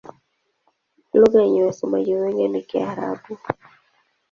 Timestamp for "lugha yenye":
1.13-1.63